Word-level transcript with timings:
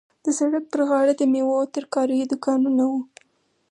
د 0.23 0.27
سړک 0.39 0.63
پر 0.71 0.81
غاړه 0.89 1.13
د 1.17 1.21
میوو 1.31 1.53
او 1.61 1.65
ترکاریو 1.75 2.29
دوکانونه 2.31 2.83
وو. 2.91 2.99